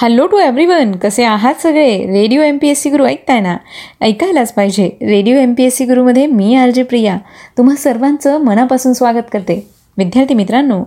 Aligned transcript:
Hello 0.00 0.26
to 0.26 0.38
everyone 0.38 0.92
कसे 0.92 1.24
आहात 1.24 1.54
सगळे? 1.62 2.06
Radio 2.06 2.42
M 2.42 2.58
P 2.58 2.68
S 2.68 2.82
C 2.82 2.90
Guru 2.90 3.06
ऐकताय 3.06 3.40
ना? 3.40 3.56
ऐकायलाच 4.00 4.52
पाहिजे. 4.52 4.86
Radio 4.86 5.36
M 5.36 5.54
P 5.54 5.64
S 5.64 5.76
C 5.76 5.84
गुरुमध्ये 5.84 6.26
मी 6.26 6.54
आर 6.54 6.70
जे 6.70 6.82
प्रिया. 6.82 7.16
तुम्हा 7.58 7.76
सर्वांचं 7.76 8.38
मनापासून 8.38 8.92
स्वागत 8.92 9.24
करते. 9.32 9.70
विद्यार्थी 9.96 10.34
मित्रांनो 10.34 10.82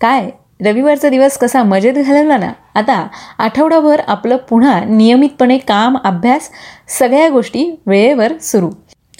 काय? 0.00 0.30
रविवारचा 0.64 1.08
दिवस 1.08 1.38
कसा 1.38 1.62
मजेत 1.62 1.94
घालवला 1.94 2.36
ना? 2.36 2.52
आता 2.74 3.08
आठवडाभर 3.38 4.00
आपलं 4.08 4.36
पुन्हा 4.36 4.84
नियमितपणे 4.84 5.58
काम 5.58 5.96
अभ्यास 6.04 6.50
सगळ्या 6.98 7.28
गोष्टी 7.28 7.80
वेळेवर 7.86 8.32
सुरू. 8.38 8.70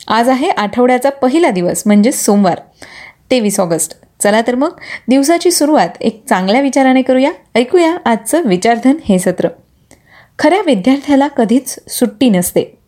आज 0.09 0.29
आहे 0.29 0.49
आठवड्याचा 0.49 1.11
पहिला 1.11 1.51
दिवस 1.51 1.83
म्हणजे 1.87 2.13
सोमवार 2.13 2.61
तेवीस 3.31 3.61
ऑगस्ट. 3.61 4.06
चला 4.23 4.41
तर 4.47 4.55
मग 4.55 4.71
दिवसाची 5.09 5.51
सुरुवात 5.51 5.89
एक 6.01 6.23
चांगल्या 6.29 6.61
विचाराने 6.61 7.03
करूया. 7.03 7.33
ऐकूया 7.55 7.97
आजचं 8.05 8.43
विचारधन 8.43 8.95
हे 9.05 9.19
सत्र. 9.19 9.49
खऱ्या 10.39 10.63
विद्यार्थ्याला 10.67 11.29
कधीच 11.29 11.79
सुट्टी 11.89 12.31
नसते. 12.31 12.79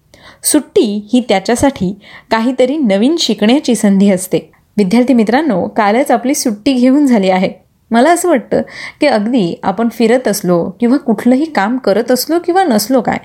सुट्टी 0.44 1.08
ही 1.12 1.22
त्याच्यासाठी 1.28 1.94
काहीतरी 2.30 2.76
नवीन 2.76 3.16
शिकण्याची 3.18 3.74
संधी 3.74 4.10
असते. 4.10 4.38
विद्यार्थी 4.76 5.14
मित्रांनो 5.14 5.68
कालच 5.68 6.10
आपली 6.10 6.34
सुट्टी 6.34 6.72
घेऊन 6.72 7.06
झाली 7.06 7.30
आहे. 7.30 7.50
मला 7.90 8.10
असं 8.10 8.28
वाटतं 8.28 8.62
की 9.00 9.06
अगदी 9.06 9.60
आपण 9.62 9.88
फिरत 9.88 10.28
असलो 10.28 10.70
किंवा 10.80 10.96
कुठलंही 10.96 11.44
काम 11.44 11.78
करत 11.78 12.10
असलो 12.10 12.38
किंवा 12.38 12.64
नसलो 12.64 13.00
काय 13.00 13.18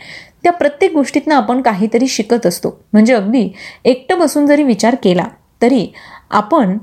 त्या 0.43 0.51
प्रत्येक 0.51 0.93
गोष्टीतनं 0.93 1.35
आपण 1.35 1.61
काहीतरी 1.61 2.07
शिकत 2.07 2.45
असतो. 2.45 2.79
म्हणजे 2.93 3.13
अगदी 3.13 3.49
एकटं 3.85 4.19
बसून 4.19 4.45
जरी 4.45 4.63
विचार 4.63 4.95
केला 5.03 5.25
तरी 5.61 5.87
आपण 6.31 6.77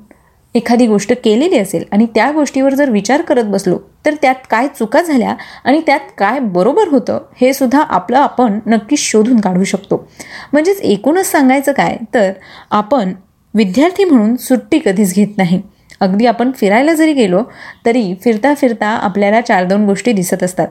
एखादी 0.54 0.86
गोष्ट 0.86 1.12
केलेली 1.24 1.58
असेल 1.58 1.84
आणि 1.92 2.06
त्या 2.14 2.30
गोष्टीवर 2.30 2.74
जर 2.74 2.90
विचार 2.90 3.22
करत 3.22 3.44
बसलो 3.44 3.78
तर 4.06 4.14
त्यात 4.22 4.34
काय 4.50 4.66
चुका 4.68 5.02
झाल्या 5.02 5.34
आणि 5.64 5.80
त्यात 5.86 6.00
काय 6.18 6.38
बरोबर 6.38 6.88
होतं 6.88 7.18
हे 7.40 7.52
सुद्धा 7.52 7.80
आपलं 7.80 8.18
आपण 8.18 8.58
नक्कीच 8.66 8.98
शोधून 8.98 9.40
काढू 9.40 9.64
शकतो. 9.64 10.08
म्हणजेच 10.52 10.80
एकूणच 10.80 11.30
सांगायचं 11.30 11.72
काय 11.72 11.96
तर 12.14 12.32
आपण 12.70 13.12
विद्यार्थी 13.54 14.04
म्हणून 14.04 14.36
सुट्टी 14.36 14.78
कधीच 14.78 15.14
घेत 15.14 15.36
नाही. 15.36 15.60
अगदी 16.00 16.26
आपण 16.26 16.50
फिरायला 16.56 16.92
जरी 16.94 17.12
गेलो 17.12 17.42
तरी 17.86 18.14
फिरता 18.24 18.54
फिरता 18.54 18.88
आपल्याला 18.88 19.40
चार 19.40 19.64
दोन 19.64 19.86
गोष्टी 19.86 20.12
दिसत 20.12 20.42
असतात. 20.42 20.68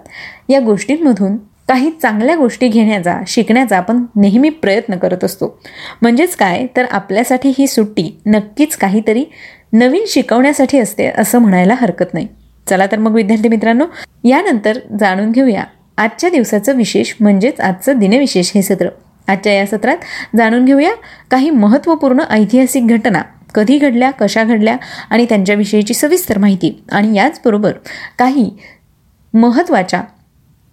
या 0.50 0.60
गोष्टींमधून 0.60 1.38
काही 1.68 1.90
चांगल्या 2.02 2.36
गोष्टी 2.36 2.68
घेण्याचा 2.68 3.20
शिकण्याचा 3.28 3.78
आपण 3.78 4.04
नेहमी 4.16 4.50
प्रयत्न 4.50 4.98
करत 4.98 5.24
असतो. 5.24 5.60
म्हणजेच 6.02 6.36
काय 6.36 6.66
तर 6.78 6.86
आपल्यासाठी 6.92 7.54
ही 7.58 7.68
सुट्टी 7.68 8.10
नक्कीच 8.26 8.76
काहीतरी 8.76 9.26
नवीन 9.74 10.04
शिकवण्यासाठी 10.08 10.80
असते 10.80 11.12
असं 11.18 11.40
म्हणायला 11.40 11.76
हरकत 11.82 12.14
नाही. 12.14 12.28
चला 12.70 12.86
तर 12.86 12.98
मग 12.98 13.14
विद्यार्थी 13.14 13.50
मित्रांनो 13.50 13.86
यानंतर 14.24 14.78
जाणून 15.00 15.32
घेऊया 15.32 15.64
आजच्या 15.98 16.30
दिवसाचं 16.30 16.76
विशेष 16.76 17.14
म्हणजेच 17.20 17.60
आजचं 17.60 18.00
दिनविशेष 18.00 18.52
हे 18.56 18.62
सत्र. 18.62 18.90
आजच्या 19.28 19.54
या 19.54 19.66
सत्रात 19.66 19.98
जाणून 20.38 20.66
घेऊया 20.66 20.94
काही 21.32 21.50
महत्त्वपूर्ण 21.50 22.20
ऐतिहासिक 22.30 22.88
घटना 22.88 23.22
कधी 23.56 23.78
घडल्या 23.78 24.12
कशा 24.12 24.44
घडल्या 24.44 24.78
आणि 25.10 25.26
त्यांच्याविषयीची 25.26 25.94
सविस्तर 25.94 26.38
माहिती 26.38 26.84
आणि 26.92 27.18
याचबरोबर 27.18 27.72
काही 28.20 28.52
महत्त्वाच्या 29.34 30.02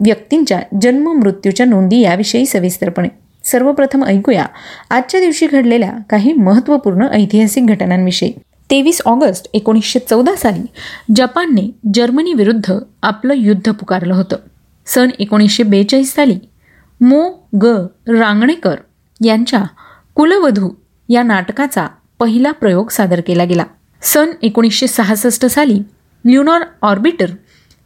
व्यक्तींच्या 0.00 0.60
जन्म 0.82 1.12
मृत्यूच्या 1.12 1.66
नोंदी 1.66 2.00
याविषयी 2.00 2.46
सविस्तरपणे. 2.46 3.08
सर्वप्रथम 3.44 4.04
ऐकूया 4.04 4.46
आजच्या 4.90 5.20
दिवशी 5.20 5.46
घडलेल्या 5.46 5.92
काही 6.10 6.32
महत्त्वपूर्ण 6.32 7.06
ऐतिहासिक 7.12 7.66
घटनांविषयी. 7.66 8.32
तेवीस 8.70 9.02
ऑगस्ट 9.04 9.46
एकोणीसशे 9.54 9.98
चौदा 9.98 10.36
साली 10.36 10.62
जपानने 11.16 11.70
जर्मनीविरुद्ध 11.94 12.78
आपलं 13.02 13.34
युद्ध 13.36 13.70
पुकारलं 13.70 14.14
होतं. 14.14 14.36
सन 14.86 15.08
एकोणीसशे 15.18 15.62
बेचाळीस 15.62 16.14
साली 16.14 16.38
मो. 17.00 17.48
ग. 17.62 17.66
रांगणेकर 18.08 18.76
यांच्या 19.24 19.64
कुलवधू 20.14 20.70
या 21.08 21.22
नाटकाचा 21.22 21.86
पहिला 22.18 22.52
प्रयोग 22.52 22.88
सादर 22.88 23.20
केला 23.20 23.44
गेला. 23.44 23.64
सन 24.02 24.26
एकोणीसशे 24.42 24.86
सहासष्ट 24.86 25.46
साली 25.46 25.78
ल्युनॉर 26.24 26.60
ऑर्बिटर 26.82 27.30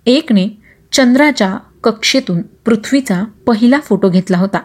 एकने 0.07 0.49
चंद्राच्या 0.93 1.59
कक्षेतून 1.85 2.43
पृथ्वीचा 2.43 3.25
पहिला 3.47 3.81
फोटो 3.81 4.09
घेतला 4.09 4.39
होता. 4.39 4.59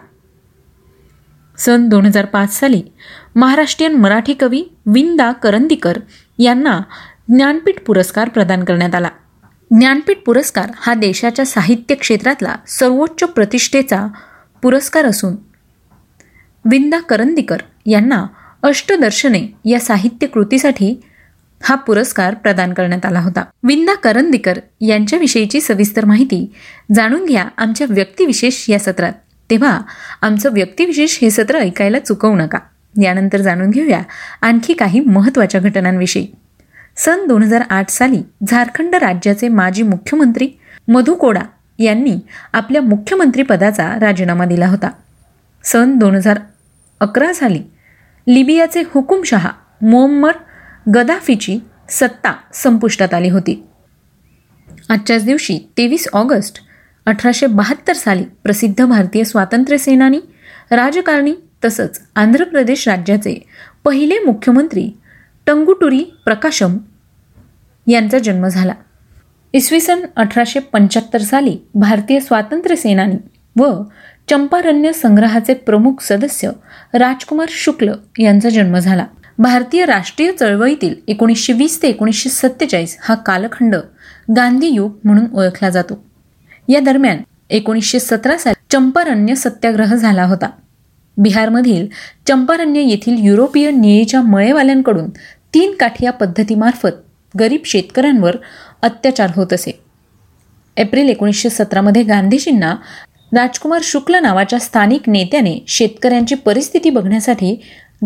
सन 1.58 1.88
दोन 1.88 2.06
हजार 2.06 2.24
पाच 2.24 2.60
साली 2.60 2.82
महाराष्ट्रीयन 3.36 3.94
मराठी 3.94 4.34
कवी 4.34 4.62
विंदा 4.86 5.32
करंदीकर 5.32 5.98
यांना 6.38 6.80
ज्ञानपीठ 7.28 7.74
पुरस्कार 7.86 8.28
प्रदान 8.28 8.64
करण्यात 8.64 8.94
आला. 8.94 9.08
ज्ञानपीठ 9.70 10.16
पुरस्कार 10.26 10.70
हा 10.76 10.94
देशाच्या 10.94 11.46
साहित्य 11.46 11.94
क्षेत्रातला 11.94 12.56
सर्वोच्च 12.68 13.24
प्रतिष्ठेचा 13.24 14.06
पुरस्कार 14.62 15.04
असून 15.04 15.36
विंदा 16.64 16.98
करंदीकर 16.98 17.56
यांना 17.86 18.26
अष्टदर्शने 18.62 19.46
या 19.64 19.80
साहित्य 19.80 20.26
कृतीसाठी 20.26 21.00
हा 21.62 21.74
पुरस्कार 21.74 22.34
प्रदान 22.34 22.72
करण्यात 22.72 23.06
आला 23.06 23.20
होता. 23.20 23.44
विंदा 23.62 23.94
करंदीकर 23.94 24.58
यांच्याविषयीची 24.80 25.60
सविस्तर 25.60 26.04
माहिती 26.04 26.52
जाणून 26.94 27.24
घ्या 27.24 27.48
आमच्या 27.56 27.86
व्यक्तिविशेष 27.90 28.70
या 28.70 28.78
सत्रात. 28.78 29.12
तेव्हा 29.50 29.80
आमचं 30.22 30.52
व्यक्तिविशेष 30.52 31.18
हे 31.22 31.30
सत्र 31.30 31.58
ऐकायला 31.58 31.98
चुकवू 31.98 32.36
नका. 32.36 32.58
यानंतर 33.02 33.40
जाणून 33.40 33.70
घेऊया 33.70 34.02
आणखी 34.42 34.74
काही 34.74 35.00
महत्त्वाच्या 35.00 35.60
घटनांविषयी. 35.60 36.26
सन 36.96 37.26
दोन 37.26 37.42
हजार 37.42 37.62
आठ 37.70 37.88
साली 37.88 38.22
झारखंड 38.48 38.94
राज्याचे 38.94 39.48
माजी 39.48 39.82
मुख्यमंत्री 39.82 40.48
मधु 40.88 41.14
कोडा 41.14 41.42
यांनी 41.78 42.16
आपल्या 42.52 42.82
मुख्यमंत्रीपदाचा 42.82 43.94
राजीनामा 44.00 44.44
दिला 44.44 44.66
होता. 44.66 44.90
सन 45.64 45.96
दोन 45.96 46.14
हजार 46.14 46.38
अकरा 47.00 47.32
साली 47.32 47.62
लिबियाचे 48.28 48.82
हुकुमशहा 48.86 49.50
मोहम्मद 49.82 50.34
गदाफीची 50.94 51.58
सत्ता 51.90 52.34
संपुष्टात 52.54 53.14
आली 53.14 53.28
होती. 53.28 53.66
आजच्याच 54.88 55.24
दिवशी 55.24 55.58
तेवीस 55.78 56.08
ऑगस्ट 56.12 56.65
अठराशे 57.06 57.46
बहात्तर 57.46 57.94
साली 57.94 58.24
प्रसिद्ध 58.44 58.84
भारतीय 58.84 59.24
स्वातंत्र्य 59.24 59.78
सेनानी 59.78 60.18
राजकारणी 60.72 61.34
तसंच 61.64 62.00
आंध्र 62.16 62.44
प्रदेश 62.44 62.86
राज्याचे 62.88 63.34
पहिले 63.84 64.18
मुख्यमंत्री 64.24 64.90
टंगुटुरी 65.46 66.02
प्रकाशम 66.24 66.76
यांचा 67.86 68.18
जन्म 68.18 68.46
झाला. 68.48 68.74
इसवी 69.54 69.80
सन 69.80 70.00
अठराशे 70.16 70.60
पंच्याहत्तर 70.72 71.22
साली 71.22 71.56
भारतीय 71.74 72.20
स्वातंत्र्य 72.20 72.76
सेनानी 72.76 73.16
व 73.56 73.70
चंपारण्य 74.30 74.92
संग्रहाचे 74.92 75.54
प्रमुख 75.54 76.02
सदस्य 76.02 76.50
राजकुमार 76.94 77.48
शुक्ल 77.50 77.92
यांचा 78.18 78.48
जन्म 78.48 78.78
झाला. 78.78 79.06
भारतीय 79.38 79.84
राष्ट्रीय 79.86 80.32
चळवळीतील 80.32 80.94
एकोणीसशे 81.08 81.52
वीस 81.52 81.80
ते 81.82 81.88
एकोणीसशे 81.88 82.30
सत्तेचाळीस 82.30 82.96
हा 83.02 83.14
कालखंड 83.26 83.76
गांधी 84.36 84.68
युग 84.68 84.92
म्हणून 85.04 85.26
ओळखला 85.32 85.70
जातो. 85.70 86.02
या 86.68 86.80
दरम्यान 86.80 87.18
एकोणीसशे 87.50 87.98
सतरा 87.98 88.36
साली 88.36 88.62
चंपारण्य 88.72 89.34
सत्याग्रह 89.34 89.94
झाला 89.94 90.24
होता. 90.24 90.50
बिहारमधील 91.16 91.86
चंपारण्य 92.28 92.80
येथील 92.80 93.16
युरोपीय 93.18 93.70
नियेच्या 93.70 94.22
मळेवाल्यांकडून 94.22 95.10
तीन 95.54 95.74
काठिया 95.80 96.10
पद्धतीमार्फत 96.12 97.36
गरीब 97.40 97.60
शेतकऱ्यांवर 97.64 98.36
अत्याचार 98.82 99.30
होत 99.36 99.52
असे. 99.52 99.80
एप्रिल 100.76 101.08
एकोणीसशे 101.08 101.50
सतरामध्ये 101.50 102.02
गांधीजींना 102.02 102.74
राजकुमार 103.32 103.80
शुक्ल 103.82 104.14
नावाच्या 104.14 104.58
स्थानिक 104.58 105.08
नेत्याने 105.08 105.58
शेतकऱ्यांची 105.68 106.34
परिस्थिती 106.34 106.90
बघण्यासाठी 106.90 107.54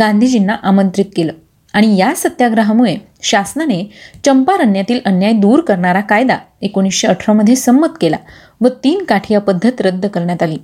गांधीजींना 0.00 0.56
आमंत्रित 0.62 1.06
केलं 1.16 1.32
आणि 1.72 1.96
या 1.96 2.14
सत्याग्रहामुळे 2.16 2.96
शासनाने 3.22 3.82
चंपारण्यातील 4.24 5.00
अन्याय 5.04 5.32
दूर 5.32 5.60
करणारा 5.60 6.00
कायदा 6.00 6.38
एकोणीसशे 6.62 7.08
अठरामध्ये 7.08 7.56
संमत 7.56 7.88
केला. 8.00 8.16
व 8.60 8.68
तीन 8.68 9.04
काठिया 9.04 9.40
पद्धत 9.40 9.80
रद्द 9.80 10.06
करण्यात 10.06 10.42
आली. 10.42 10.56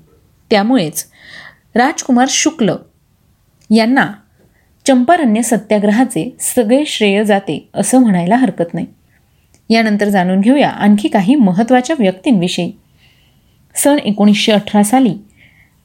त्यामुळेच 0.50 1.04
राजकुमार 1.74 2.26
शुक्ल 2.28 2.70
यांना 3.70 4.12
चंपारण्य 4.86 5.42
सत्याग्रहाचे 5.42 6.36
सगळे 6.40 6.84
श्रेय 6.86 7.24
जाते 7.24 7.68
असं 7.74 7.98
म्हणायला 7.98 8.36
हरकत 8.36 8.74
नाही. 8.74 8.86
यानंतर 9.70 10.08
जाणून 10.08 10.40
घेऊया 10.40 10.68
आणखी 10.68 11.08
काही 11.08 11.34
महत्त्वाच्या 11.34 11.96
व्यक्तींविषयी. 11.98 12.72
सन 13.74 13.98
एकोणीसशे 13.98 14.52
अठरा 14.52 14.82
साली 14.82 15.14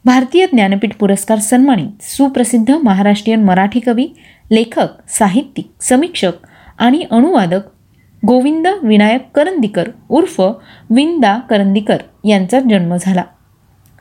भारतीय 0.06 0.46
ज्ञानपीठ 0.46 0.96
पुरस्कार 0.96 1.40
सन्मानित 1.40 2.04
सुप्रसिद्ध 2.04 2.72
महाराष्ट्रीयन 2.72 3.44
मराठी 3.44 3.80
कवी 3.80 4.07
लेखक 4.52 5.10
साहित्यिक 5.10 5.72
समीक्षक 5.81 6.31
आणि 6.78 7.06
अनुवादक 7.12 7.62
गोविंद 8.27 8.68
विनायक 8.83 9.21
करंदीकर 9.35 9.89
उर्फ 10.09 10.41
विंदा 10.89 11.38
करंदीकर 11.50 11.97
यांचा 12.25 12.59
जन्म 12.59 12.95
झाला. 13.01 13.23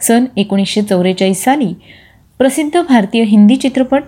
सन 0.00 0.24
एकोणीसशे 0.36 0.82
चौवेचाळीस 0.82 1.44
साली 1.44 1.74
प्रसिद्ध 2.38 2.80
भारतीय 2.88 3.22
हिंदी 3.22 3.56
चित्रपट 3.56 4.02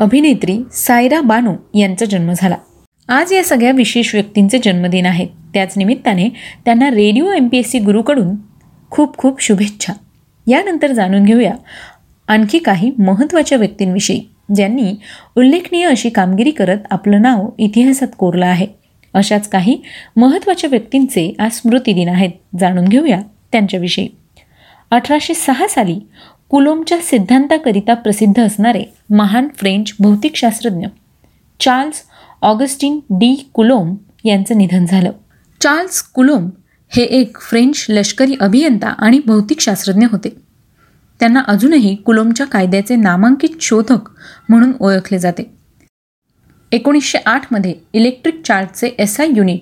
अभिनेत्री 0.00 0.58
सायरा 0.72 1.20
बानू 1.20 1.78
यांचा 1.78 2.06
जन्म 2.06 2.32
झाला. 2.36 2.56
आज 3.08 3.32
या 3.32 3.44
सगळ्या 3.44 3.70
विशेष 3.70 4.14
व्यक्तींचे 4.14 4.58
जन्मदिन 4.64 5.06
आहेत 5.06 5.28
त्याच 5.54 5.74
निमित्ताने 5.76 6.28
त्यांना 6.64 6.90
radio 6.90 7.32
M 7.32 7.48
P 7.48 7.58
S 7.58 7.70
C 7.70 7.78
गुरुकडून 7.78 8.34
खूप 8.90 9.16
खूप 9.18 9.42
शुभेच्छा. 9.42 9.92
यानंतर 10.46 10.92
जाणून 10.92 11.24
घेऊया 11.24 11.54
आणखी 12.28 12.58
काही 12.58 12.92
महत्त्वाच्या 12.98 13.58
व्यक्तींविषयी 13.58 14.20
ज्यांनी 14.54 14.92
उल्लेखनीय 15.36 15.86
अशी 15.86 16.08
कामगिरी 16.08 16.50
करत 16.50 16.78
आपलं 16.90 17.22
नाव 17.22 17.48
इतिहासात 17.58 18.08
कोरलं 18.18 18.46
आहे. 18.46 18.77
अशाच 19.14 19.48
काही 19.48 19.82
महत्त्वाच्या 20.16 20.70
व्यक्तींचे 20.70 21.34
आज 21.38 21.52
स्मृतिदिन 21.52 22.08
आहेत 22.08 22.30
जाणून 22.60 22.84
घेऊया 22.84 23.20
त्यांच्याविषयी. 23.52 24.08
अठराशे 24.90 25.34
सहा 25.34 25.68
साली 25.68 26.00
कुलोमच्या 26.48 26.98
सिद्धांताकरिता 26.98 27.94
प्रसिद्ध 27.94 28.42
असणारे 28.42 28.84
महान 29.10 29.48
फ्रेंच 29.56 29.92
भौतिकशास्त्रज्ञ 30.00 30.86
चार्ल्स 31.60 32.02
ऑगस्टिन 32.42 33.00
डी 33.10 33.50
कुलोम 33.52 33.96
यांचं 34.24 34.58
निधन 34.58 34.84
झालं. 34.86 35.10
चार्ल्स 35.60 36.02
कुलोम 36.02 36.50
हे 36.88 37.02
एक 37.02 37.40
फ्रेंच 37.40 37.86
लष्करी 37.88 38.34
अभियंता 38.40 38.88
आणि 38.88 39.20
भौतिकशास्त्रज्ञ 39.26 40.06
होते. 40.10 40.28
त्यांना 41.20 41.40
अजूनही 41.40 41.94
कुलोमच्या 41.94 42.46
कायद्याचे 42.46 42.96
नामांकित 42.96 43.50
शोधक 43.60 44.10
म्हणून 44.48 44.72
ओळखले 44.80 45.18
जाते. 45.18 45.57
एकोणीसशे 46.72 47.18
आठमध्ये 47.26 47.74
इलेक्ट्रिक 47.92 48.42
चार्जचे 48.44 48.88
एस 48.98 49.20
आय 49.20 49.28
युनिट 49.36 49.60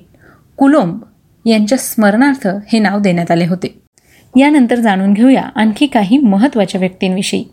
कुलोम्ब 0.56 1.00
यांच्या 1.44 1.78
स्मरणार्थ 1.78 2.46
हे 2.46 2.78
नाव 2.78 2.98
देण्यात 2.98 3.30
आले 3.30 3.46
होते. 3.46 3.82
यानंतर 4.36 4.74
जाणून 4.74 5.12
घेऊया 5.12 5.42
आणखी 5.54 5.86
काही 5.86 6.18
महत्त्वाच्या 6.18 6.78
व्यक्तींविषयी. 6.78 7.44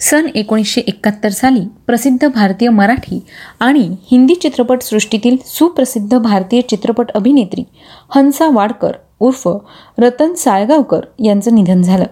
सन 0.00 0.26
एकोणीसशे 0.34 0.80
एकाहत्तर 0.80 1.28
साली 1.28 1.60
प्रसिद्ध 1.86 2.28
भारतीय 2.28 2.68
मराठी 2.68 3.20
आणि 3.60 3.96
हिंदी 4.10 4.34
चित्रपटसृष्टीतील 4.34 5.36
सुप्रसिद्ध 5.46 6.18
भारतीय 6.18 6.60
चित्रपट 6.60 7.10
अभिनेत्री 7.10 7.64
हंसा 8.14 8.48
वाडकर 8.48 8.92
उर्फ 9.20 9.48
रतन 9.98 10.34
साळगावकर 10.34 11.00
यांचं 11.24 11.54
निधन 11.54 11.82
झालं. 11.82 12.04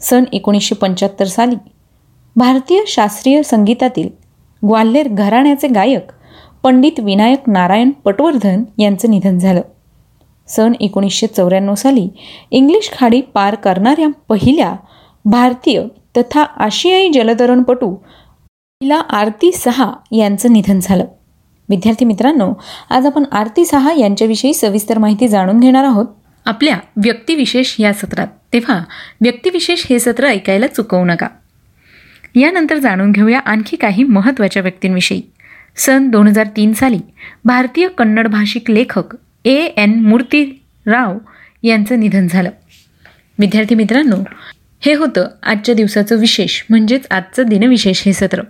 सन 0.00 0.24
एकोणीसशे 0.32 0.74
पंच्याहत्तर 0.74 1.24
साली 1.24 1.56
भारतीय 2.36 2.80
शास्त्रीय 2.86 3.42
संगीतातील 3.42 4.21
ग्वाल्हेर 4.68 5.08
घराण्याचे 5.08 5.68
गायक 5.68 6.12
पंडित 6.62 7.00
विनायक 7.00 7.38
नारायण 7.46 7.90
पटवर्धन 7.90 8.64
यांचं 8.78 9.10
निधन 9.10 9.38
झालं. 9.38 9.60
सन 10.48 10.72
एकोणीसशे 10.80 11.26
चौऱ्याण्णव 11.26 11.74
साली 11.74 12.08
इंग्लिश 12.50 12.90
खाडी 12.92 13.20
पार 13.20 13.54
करणाऱ्या 13.54 14.08
पहिल्या 14.28 14.76
भारतीय 15.24 15.82
तथा 16.16 16.42
आशियाई 16.42 17.10
जलतरणपटू 17.10 17.90
हिला 18.82 18.96
आरती 18.96 19.52
सहा 19.52 19.92
यांचं 20.12 20.52
निधन 20.52 20.78
झालं. 20.82 21.04
विद्यार्थी 21.68 22.04
मित्रांनो 22.04 22.52
आज 22.90 23.06
आपण 23.06 23.24
आरती 23.32 23.64
सहा 23.64 23.92
यांच्याविषयी 23.92 24.54
सविस्तर 24.54 24.98
माहिती 24.98 25.28
जाणून 25.28 25.60
घेणार 25.60 25.84
आहोत. 25.84 26.06
आपल्या 26.46 26.76
व्यक्तिविशेष 26.96 27.76
या 27.78 27.92
सत्रात. 27.92 28.26
तेव्हा 28.52 28.80
व्यक्तिविशेष 29.20 29.86
हे 29.90 29.98
सत्र 29.98 30.26
ऐकायला 30.26 30.66
चुकवू 30.66 31.04
नका. 31.04 31.26
यानंतर 32.34 32.78
जाणून 32.78 33.12
घेऊया 33.12 33.38
आणखी 33.38 33.76
काही 33.76 34.04
महत्त्वाच्या 34.04 34.62
व्यक्तींविषयी. 34.62 35.22
सन 35.76 36.08
दोन 36.10 36.26
हजार 36.28 36.46
तीन 36.56 36.72
साली 36.72 36.98
भारतीय 37.44 37.88
कन्नड 37.88 38.28
भाषिक 38.28 38.70
लेखक 38.70 39.16
ए. 39.44 39.54
एन. 39.54 39.94
मूर्ती 40.00 40.44
राव 40.86 41.18
यांचं 41.62 42.00
निधन 42.00 42.26
झालं. 42.28 42.50
विद्यार्थी 43.38 43.74
मित्रांनो 43.74 44.16
हे 44.80 44.94
होतं 44.94 45.28
आजच्या 45.42 45.74
दिवसाचं 45.74 46.16
विशेष 46.16 46.62
म्हणजेच 46.70 47.06
आजचं 47.10 47.42
दिनविशेष 47.42 48.02
हे 48.06 48.12
सत्र. 48.12 48.42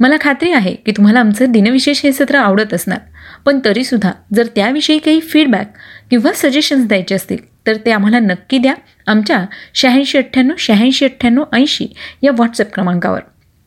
मला 0.00 0.16
खात्री 0.20 0.52
आहे 0.52 0.74
की 0.74 0.92
तुम्हाला 0.92 1.20
आमचं 1.20 1.52
दिनविशेष 1.52 2.00
हे 2.04 2.12
सत्र 2.12 2.36
आवडत 2.36 2.74
असणार 2.74 2.98
पण 3.46 3.58
तरीसुद्धा 3.64 4.12
जर 4.34 4.46
त्याविषयी 4.46 4.98
काही 4.98 5.20
फीडबॅक 5.20 5.72
किंवा 6.10 6.30
सजेशन्स 6.34 6.86
द्यायचे 6.86 7.14
असतील 7.14 7.66
तर 7.66 7.76
ते 7.86 7.90
आम्हाला 7.90 8.18
नक्की 8.18 8.58
द्या. 8.58 8.74
आमच्या 9.06 9.44
शहाऐंशी 9.74 10.18
अठ्ठ्याण्णव 10.18 10.54
शहाऐंशी 10.58 11.04
अठ्ठ्याण्णव 11.04 11.44
ऐंशी 11.52 11.86
या 12.22 12.32
व्हॉट्सअप 12.32 12.74
क्रमांकावर. 12.74 13.20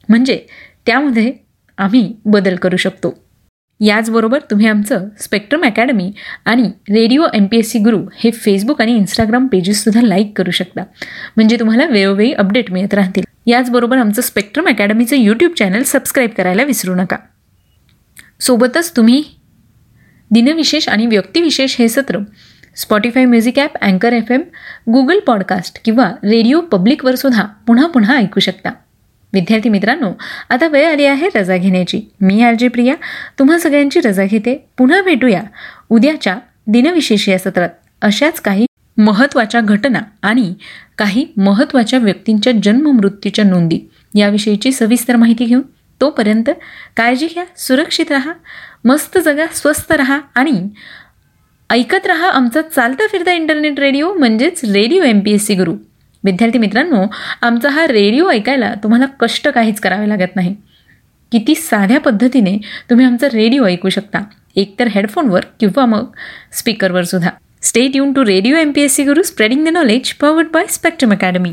म्हणजे 0.10 0.46
त्यामध्ये 0.86 1.34
आम्ही 1.78 2.16
बदल 2.26 2.56
करू 2.56 2.78
शकतो. 2.78 3.26
याचबरोबर 3.80 4.40
तुम्ही 4.52 4.68
आमचं 4.68 5.08
स्पेक्ट्रम 5.20 5.64
अकॅडमी 5.64 6.12
आणि 6.46 6.64
radio 6.68 7.26
M 7.34 7.46
P 7.46 7.58
S 7.58 7.72
C 7.72 7.80
Guru 7.80 8.06
हे 8.16 8.32
फेसबुक 8.32 8.82
आणि 8.82 8.96
इंस्टाग्राम 8.96 9.48
पेजेससुद्धा 9.48 10.02
लाईक 10.02 10.34
करू 10.36 10.52
शकता. 10.52 10.82
म्हणजे 11.36 11.58
तुम्हाला 11.60 11.86
वेळोवेळी 11.86 12.34
अपडेट 12.34 12.72
मिळत 12.72 12.94
राहतील. 12.94 13.24
याचबरोबर 13.48 13.98
आमचं 13.98 14.22
स्पेक्ट्रम 14.22 14.68
अकॅडमीचं 14.68 15.16
यूट्यूब 15.16 15.52
चॅनल 15.52 15.84
सबस्क्राईब 15.84 16.30
करायला 16.38 16.64
विसरू 16.64 16.96
नका. 16.96 17.18
सोबतच 18.40 18.96
तुम्ही 18.96 19.24
दिनविशेष 20.32 20.90
आणि 20.90 21.06
व्यक्तिविशेष 21.06 21.76
हे 21.80 21.88
सत्र 21.90 22.20
स्पॉटीफाय 22.76 23.26
म्युझिक 23.26 23.60
ॲप 23.60 23.78
अँकर 23.82 24.14
एफ 24.14 24.32
एम 24.32 24.42
गुगल 24.92 25.20
पॉडकास्ट 25.20 25.82
किंवा 25.86 26.10
रेडिओ 26.24 26.62
पब्लिकवर 26.62 27.16
सुद्धा 27.16 27.44
पुन्हा 27.68 27.88
पुन्हा 27.88 28.18
ऐकू 28.18 28.40
शकता. 28.40 28.70
विद्यार्थी 29.34 29.70
मित्रांनो 29.70 30.12
आता 30.50 30.68
वेळ 30.68 30.92
आली 30.92 31.06
आहे 31.06 31.30
रजा 31.36 31.58
घेण्याची. 31.58 32.02
मी 32.22 32.44
आर 32.44 32.54
जे 32.54 32.68
प्रिया. 32.68 32.96
तुम्हा 33.40 33.60
सगळ्यांची 33.60 34.00
रजा 34.00 34.24
घेते. 34.24 34.70
पुन्हा 34.78 35.02
भेटूया 35.02 35.42
उद्याच्या 35.90 36.38
दिनविशेष 36.68 37.30
या 37.30 37.38
सत्रात. 37.38 37.70
अशाच 38.02 38.40
काही 38.40 38.66
महत्त्वाच्या 38.98 39.62
घटना 39.62 40.00
आणि 40.22 40.54
काही 40.98 41.26
महत्त्वाच्या 41.38 42.00
व्यक्तींच्या 42.00 42.54
जन्म 42.64 42.92
मृत्यूच्या 42.92 43.46
नोंदी 43.46 43.80
याविषयीची 44.16 44.72
सविस्तर 44.72 45.16
माहिती 45.16 45.46
घेऊन 45.46 45.62
तोपर्यंत 46.02 46.50
काळजी 46.98 47.28
घ्या 47.28 47.44
सुरक्षित 47.58 48.12
राहा 48.12 48.34
मस्त 48.86 49.18
जगा 49.18 49.46
स्वस्त 49.54 49.92
राहा 49.92 50.20
आणि 50.36 50.68
ऐकत 51.70 52.06
रहा 52.06 52.30
आमचा 52.30 52.62
चालता 52.62 53.08
फिरता 53.08 53.32
इंटरनेट 53.34 53.80
रेडिओ 53.80 54.14
म्हणजेच 54.14 54.64
radio 54.64 55.04
M 55.04 55.20
P 55.20 55.32
S 55.32 55.46
C 55.46 55.56
Guru. 55.56 55.74
विद्यार्थी 56.24 56.60
मित्रांनो 56.60 57.04
आमचा 57.42 57.70
हा 57.70 57.86
रेडिओ 57.88 58.30
ऐकायला 58.30 58.74
तुम्हाला 58.84 59.06
कष्ट 59.20 59.48
काहीच 59.48 59.80
करावे 59.80 60.10
लागत 60.10 60.36
नाही. 60.36 60.56
किती 61.32 61.56
साध्या 61.56 62.00
पद्धतीने 62.00 62.58
तुम्ही 62.90 63.06
आमचा 63.06 63.28
रेडिओ 63.34 63.66
ऐकू 63.66 63.90
शकता. 63.90 64.24
एकतर 64.56 64.88
हेडफोनवर 64.88 65.46
किंवा 65.60 65.86
मग 65.86 66.06
स्पीकरवर 66.54 67.04
सुद्धा. 67.04 67.30
Stay 67.62 67.96
युन 67.96 68.14
to 68.14 68.26
radio 68.26 68.56
M 68.56 68.72
P 68.72 68.82
S 68.82 68.96
C 68.96 69.04
Guru 69.04 69.22
spreading 69.24 69.66
the 69.66 69.70
knowledge 69.70 70.14
powered 70.14 70.48
by 70.54 70.66
spectrum 70.70 71.12
academy 71.12 71.52